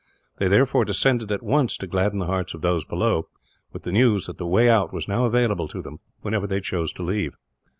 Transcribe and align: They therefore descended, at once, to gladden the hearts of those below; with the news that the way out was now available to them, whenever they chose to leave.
They 0.39 0.47
therefore 0.47 0.83
descended, 0.83 1.31
at 1.31 1.43
once, 1.43 1.77
to 1.77 1.85
gladden 1.85 2.17
the 2.17 2.25
hearts 2.25 2.55
of 2.55 2.61
those 2.61 2.85
below; 2.85 3.27
with 3.71 3.83
the 3.83 3.91
news 3.91 4.25
that 4.25 4.39
the 4.39 4.47
way 4.47 4.67
out 4.67 4.91
was 4.91 5.07
now 5.07 5.25
available 5.25 5.67
to 5.67 5.81
them, 5.83 5.99
whenever 6.21 6.47
they 6.47 6.59
chose 6.59 6.91
to 6.93 7.03
leave. 7.03 7.35